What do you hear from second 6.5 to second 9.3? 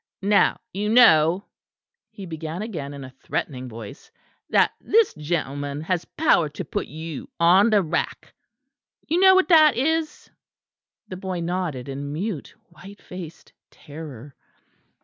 put you on the rack; you